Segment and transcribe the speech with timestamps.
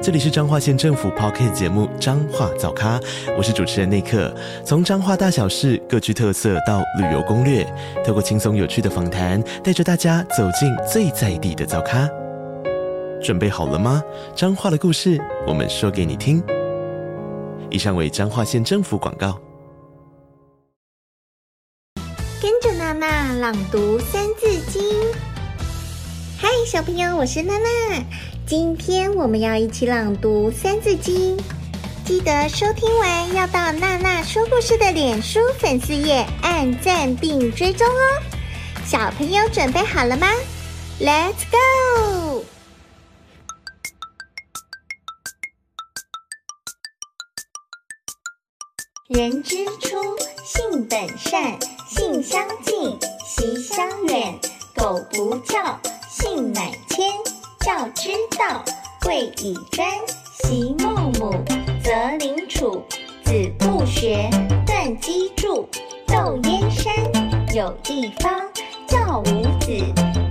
[0.00, 3.00] 这里是彰化县政府 Podcast 节目《彰化早咖》，
[3.36, 4.32] 我是主持人内克。
[4.64, 7.66] 从彰化大小事各具特色到旅游攻略，
[8.06, 12.08] 透过轻松有趣的访谈，带着大家走进最在地的早咖。
[13.20, 14.00] 准备好了吗？
[14.36, 16.40] 彰化的故事，我们说给你听。
[17.68, 19.36] 以上为彰化县政府广告。
[22.40, 24.80] 跟着娜娜朗读《三字经》。
[26.38, 27.68] 嗨，小朋友，我是娜娜。
[28.48, 31.36] 今天我们要一起朗读《三字经》，
[32.06, 38.22] 记得收听完要到娜娜说故事的脸书粉丝页按赞并追踪哦。
[38.86, 40.26] 小朋友准备好了吗
[40.98, 42.42] ？Let's go！
[49.08, 49.98] 人之初，
[50.42, 54.38] 性本善，性相近，习相远。
[54.74, 57.12] 苟不教，性乃迁。
[57.68, 58.64] 教之道，
[59.02, 59.86] 贵以专。
[60.42, 61.30] 昔孟母，
[61.84, 62.82] 择邻处，
[63.22, 64.30] 子不学，
[64.66, 65.68] 断机杼。
[66.06, 66.94] 窦燕山，
[67.54, 68.40] 有义方，
[68.86, 69.70] 教五子，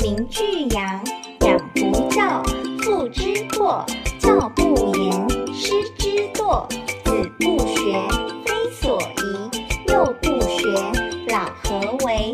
[0.00, 1.04] 名俱扬。
[1.40, 2.42] 养不教，
[2.82, 3.84] 父之过；
[4.18, 6.66] 教不严，师之惰。
[7.04, 8.02] 子不学，
[8.46, 10.72] 非所宜；幼不学，
[11.28, 12.32] 老何为？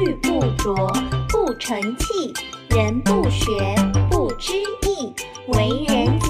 [0.00, 0.92] 玉不琢，
[1.28, 2.32] 不成器；
[2.74, 3.52] 人不学。
[4.10, 5.14] 不知义，
[5.46, 6.26] 为人子，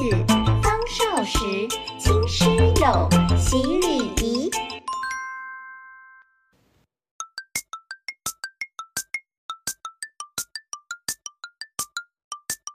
[0.63, 1.39] 方少时，
[1.99, 2.45] 亲师
[2.83, 4.51] 友，习礼仪。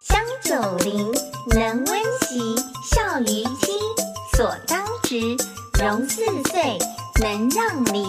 [0.01, 1.11] 香九龄，
[1.51, 3.77] 能温席，孝于亲，
[4.35, 5.37] 所当执；
[5.79, 6.79] 融四岁，
[7.21, 8.03] 能让梨，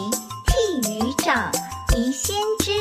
[0.46, 1.52] 悌于长，
[1.94, 2.72] 宜先知；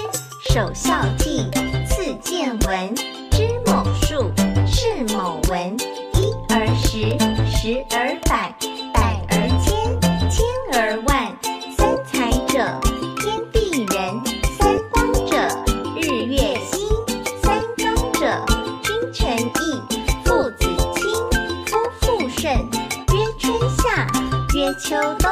[0.54, 1.79] 守孝悌，
[2.22, 2.96] 见闻。
[3.32, 4.32] 知某数，
[4.66, 5.76] 识某文，
[6.14, 7.18] 一而十，
[7.50, 8.54] 十而百，
[8.94, 11.38] 百而千，千而万。
[11.78, 12.80] 三才者，
[13.20, 14.20] 天地人；
[14.58, 15.38] 三光者，
[15.96, 16.88] 日月星；
[17.42, 18.46] 三纲者，
[18.84, 19.82] 君臣义，
[20.26, 20.66] 父子
[20.96, 21.04] 亲，
[21.66, 22.54] 夫妇顺。
[23.14, 24.08] 曰春夏，
[24.56, 25.32] 曰秋冬，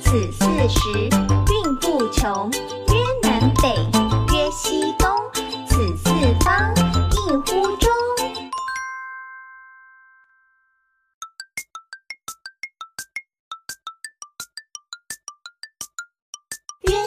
[0.00, 2.50] 此四时运不穷。
[2.50, 3.74] 曰南北，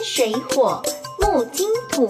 [0.04, 0.82] 水火
[1.20, 2.08] 木金土，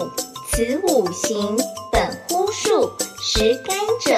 [0.50, 1.56] 此五行
[1.90, 2.90] 本乎数。
[3.20, 4.14] 十干者，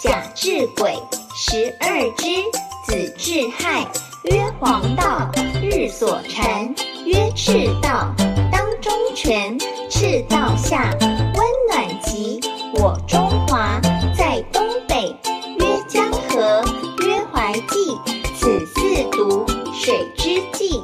[0.00, 0.94] 甲至癸，
[1.34, 2.26] 十二支，
[2.86, 3.86] 子至亥。
[4.24, 5.30] 曰黄道，
[5.62, 6.74] 日所躔。
[7.04, 8.12] 曰赤道，
[8.50, 9.58] 当中权。
[9.90, 12.40] 赤道下，温暖极。
[12.74, 13.80] 我中华
[14.16, 15.14] 在东北。
[15.58, 16.64] 曰江河，
[17.06, 17.96] 曰淮济。
[18.34, 18.80] 此四
[19.10, 20.82] 渎，水之纪。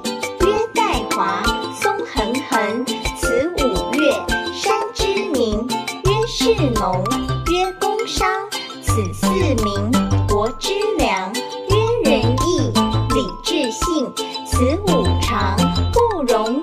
[9.12, 9.26] 四
[9.62, 11.32] 民，国之良。
[11.34, 12.72] 曰仁义，
[13.14, 14.10] 礼智信。
[14.46, 15.56] 此五常，
[15.92, 16.60] 不容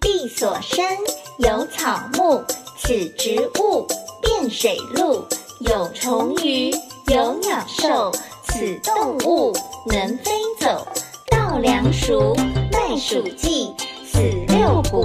[0.00, 0.84] 地所生，
[1.38, 2.44] 有草木，
[2.78, 3.86] 此植物；
[4.22, 5.26] 遍水陆，
[5.60, 6.70] 有虫鱼，
[7.08, 8.12] 有鸟兽，
[8.44, 9.52] 此动物；
[9.86, 10.30] 能飞
[10.60, 10.86] 走，
[11.30, 12.34] 稻粱菽，
[12.88, 13.74] 麦黍稷，
[14.10, 14.18] 此
[14.48, 15.04] 六谷；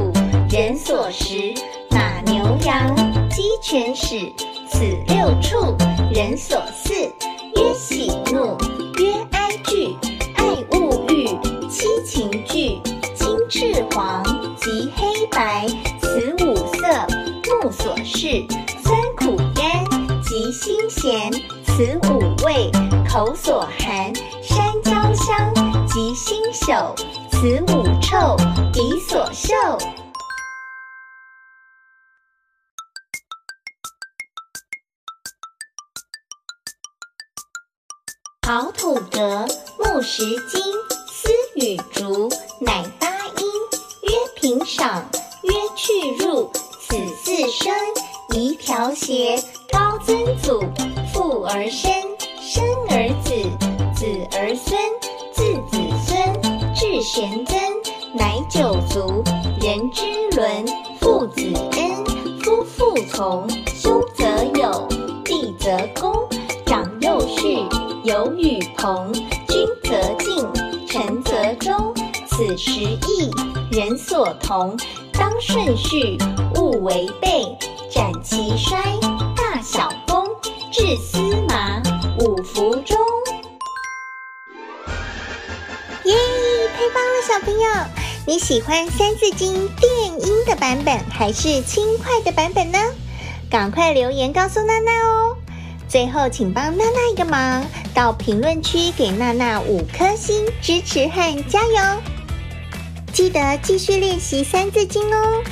[0.49, 1.53] 人所食，
[1.89, 2.95] 马牛羊，
[3.29, 4.31] 鸡犬豕，
[4.69, 5.75] 此六畜；
[6.09, 7.11] 人所饲，
[7.57, 8.57] 曰喜怒，
[8.97, 9.97] 曰哀惧，
[10.35, 11.27] 爱恶欲，
[11.69, 12.79] 七情具。
[13.49, 14.23] 赤黄
[14.55, 15.67] 及黑白，
[15.99, 17.05] 此五色；
[17.61, 18.47] 目所视，
[18.81, 19.85] 酸苦甘
[20.23, 21.29] 及辛咸，
[21.65, 22.71] 此五味；
[23.07, 25.53] 口所含，山焦香
[25.85, 26.95] 及腥朽，
[27.43, 28.37] 此五臭；
[28.71, 29.53] 鼻所嗅，
[38.47, 39.45] 好土革，
[39.77, 40.63] 木石金，
[41.11, 42.29] 丝与竹，
[42.61, 43.45] 乃八音。
[44.03, 44.23] 曰。
[44.39, 45.05] 平赏，
[45.43, 46.49] 曰去入，
[46.79, 47.73] 此四声；
[48.33, 49.35] 宜调谐，
[49.69, 50.61] 高曾祖，
[51.13, 51.91] 父而身，
[52.39, 53.33] 生而子，
[53.93, 54.79] 子而孙，
[57.03, 57.59] 玄曾，
[58.13, 59.21] 乃九族，
[59.59, 60.05] 人之
[60.37, 60.65] 伦，
[61.01, 62.05] 父子恩，
[62.39, 63.45] 夫妇从，
[63.75, 64.25] 兄则
[64.57, 64.87] 友，
[65.25, 66.13] 弟则恭，
[66.65, 67.67] 长幼序，
[68.05, 70.47] 友与朋，君则敬，
[70.87, 71.93] 臣则忠。
[72.25, 73.29] 此十义，
[73.69, 74.77] 人所同，
[75.11, 76.17] 当顺序，
[76.55, 77.45] 勿违背，
[77.91, 78.81] 斩其衰，
[79.35, 80.25] 大小功，
[80.71, 81.19] 治司
[81.49, 81.81] 马，
[82.19, 83.02] 五服中。
[86.93, 87.67] 棒了，小朋友！
[88.25, 89.91] 你喜欢《三字经》电
[90.21, 92.77] 音的版本还是轻快的版本呢？
[93.49, 95.35] 赶快留言告诉娜娜哦！
[95.89, 102.01] 最后，请帮娜娜一个忙，到评论区给娜娜五颗星支持和加油！
[103.11, 105.43] 记得继续练习《三字经》哦！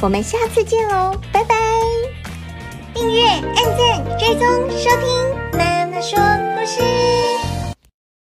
[0.00, 1.56] 我们下次见喽，拜拜！
[2.94, 4.46] 订阅、按赞、追踪、
[4.78, 6.18] 收听娜娜说
[6.56, 7.29] 故事。